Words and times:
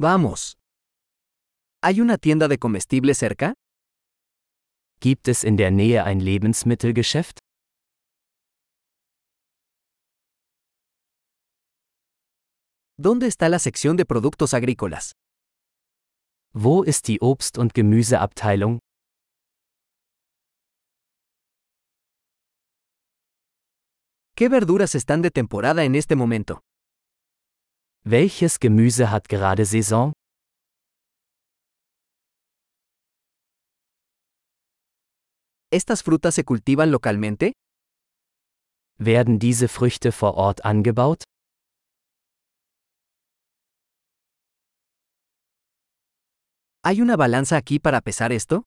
Vamos. 0.00 0.56
¿Hay 1.82 2.00
una 2.00 2.18
tienda 2.18 2.46
de 2.46 2.58
comestibles 2.58 3.18
cerca? 3.18 3.54
Gibt 5.00 5.26
es 5.26 5.42
in 5.42 5.56
der 5.56 5.72
Nähe 5.72 6.04
ein 6.04 6.20
Lebensmittelgeschäft? 6.20 7.40
¿Dónde 12.96 13.26
está 13.26 13.48
la 13.48 13.58
sección 13.58 13.96
de 13.96 14.04
productos 14.04 14.54
agrícolas? 14.54 15.14
Wo 16.54 16.84
ist 16.84 17.08
die 17.08 17.18
Obst- 17.20 17.58
und 17.58 17.74
Gemüseabteilung? 17.74 18.78
¿Qué 24.36 24.48
verduras 24.48 24.94
están 24.94 25.22
de 25.22 25.32
temporada 25.32 25.82
en 25.82 25.96
este 25.96 26.14
momento? 26.14 26.60
Welches 28.10 28.58
Gemüse 28.58 29.10
hat 29.10 29.28
gerade 29.28 29.66
Saison? 29.66 30.14
¿Estas 35.70 36.00
frutas 36.00 36.34
se 36.36 36.44
cultivan 36.44 36.90
localmente? 36.90 37.52
Werden 38.98 39.38
diese 39.38 39.68
Früchte 39.68 40.10
vor 40.12 40.36
Ort 40.36 40.64
angebaut? 40.64 41.24
¿Hay 46.82 47.02
una 47.02 47.18
balanza 47.18 47.58
aquí 47.58 47.78
para 47.78 48.00
pesar 48.00 48.32
esto? 48.32 48.62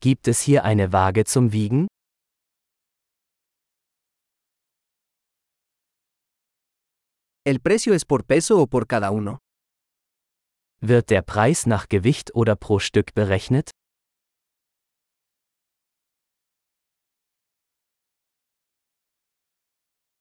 Gibt 0.00 0.26
es 0.26 0.40
hier 0.40 0.64
eine 0.64 0.94
Waage 0.94 1.26
zum 1.26 1.52
Wiegen? 1.52 1.88
¿El 7.42 7.60
precio 7.60 7.94
es 7.94 8.04
por 8.04 8.26
peso 8.26 8.60
o 8.60 8.66
por 8.66 8.86
cada 8.86 9.10
uno? 9.10 9.38
Wird 10.82 11.08
der 11.08 11.22
Preis 11.22 11.66
nach 11.66 11.88
Gewicht 11.88 12.34
oder 12.34 12.54
pro 12.54 12.78
Stück 12.78 13.14
berechnet? 13.14 13.70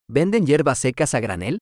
¿Venden 0.07 0.45
hierbas 0.45 0.79
secas 0.79 1.13
a 1.13 1.19
granel? 1.19 1.57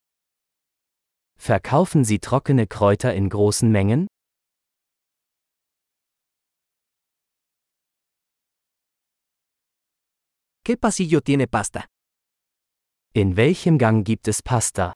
Verkaufen 1.36 2.04
Sie 2.04 2.20
trockene 2.20 2.66
Kräuter 2.68 3.14
in 3.14 3.28
großen 3.28 3.70
Mengen? 3.70 4.06
¿Qué 10.64 10.76
pasillo 10.76 11.20
tiene 11.20 11.48
pasta? 11.48 11.86
In 13.12 13.36
welchem 13.36 13.78
Gang 13.78 14.04
gibt 14.04 14.28
es 14.28 14.40
Pasta? 14.42 14.92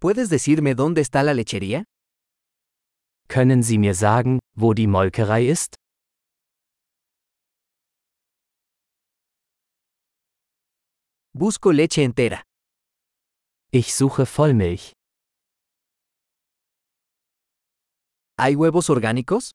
¿Puedes 0.00 0.28
decirme 0.30 0.76
dónde 0.76 1.00
está 1.00 1.24
la 1.24 1.34
lechería? 1.34 1.82
Können 3.28 3.64
Sie 3.64 3.78
mir 3.78 3.94
sagen, 3.94 4.38
wo 4.54 4.72
die 4.72 4.86
Molkerei 4.86 5.48
ist? 5.50 5.74
Busco 11.34 11.72
leche 11.72 12.02
entera. 12.04 12.42
Ich 13.72 13.92
suche 13.92 14.24
Vollmilch. 14.24 14.92
¿Hay 18.38 18.54
huevos 18.54 18.88
orgánicos? 18.90 19.50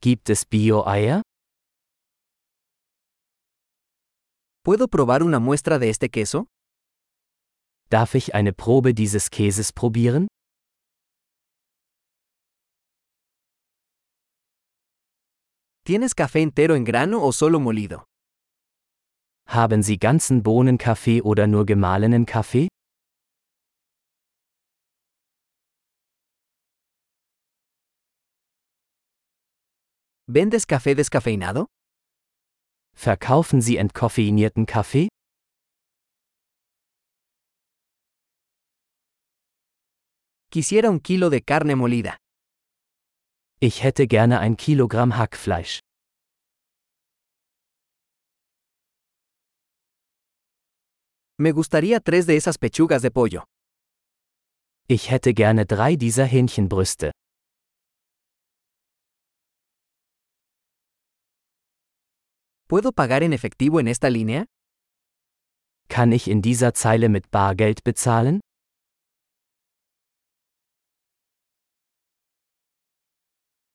Gibt 0.00 0.30
es 0.30 0.46
Bio-Eier? 0.48 1.20
¿Puedo 4.64 4.88
probar 4.88 5.22
una 5.22 5.38
muestra 5.40 5.78
de 5.78 5.90
este 5.90 6.08
queso? 6.08 6.46
Darf 7.92 8.14
ich 8.14 8.34
eine 8.36 8.52
Probe 8.52 8.94
dieses 8.94 9.30
Käses 9.30 9.72
probieren? 9.72 10.28
¿Tienes 15.84 16.14
café 16.14 16.40
entero 16.40 16.74
en 16.76 16.84
grano 16.84 17.20
o 17.20 17.32
solo 17.32 17.58
molido? 17.58 18.04
Haben 19.48 19.82
Sie 19.82 19.98
ganzen 19.98 20.44
Bohnenkaffee 20.44 21.20
oder 21.22 21.48
nur 21.48 21.66
gemahlenen 21.66 22.26
Kaffee? 22.26 22.68
¿Vendes 30.28 30.68
café 30.68 30.94
descafeinado? 30.94 31.66
Verkaufen 32.94 33.60
Sie 33.60 33.78
entkoffeinierten 33.78 34.66
Kaffee? 34.66 35.08
Quisiera 40.52 40.90
un 40.90 40.98
kilo 40.98 41.30
de 41.30 41.42
carne 41.42 41.76
molida. 41.76 42.16
Ich 43.60 43.84
hätte 43.84 44.08
gerne 44.08 44.40
ein 44.40 44.56
Kilogramm 44.56 45.16
Hackfleisch. 45.16 45.78
Me 51.38 51.52
gustaría 51.52 52.00
tres 52.00 52.26
de 52.26 52.36
esas 52.36 52.58
pechugas 52.58 53.00
de 53.02 53.12
pollo. 53.12 53.44
Ich 54.88 55.10
hätte 55.12 55.34
gerne 55.34 55.66
drei 55.66 55.94
dieser 55.94 56.26
Hähnchenbrüste. 56.26 57.12
¿Puedo 62.68 62.90
pagar 62.92 63.22
en 63.22 63.32
efectivo 63.32 63.78
en 63.78 63.86
esta 63.86 64.10
línea? 64.10 64.46
Kann 65.88 66.10
ich 66.10 66.26
in 66.26 66.42
dieser 66.42 66.74
Zeile 66.74 67.08
mit 67.08 67.30
Bargeld 67.30 67.84
bezahlen? 67.84 68.40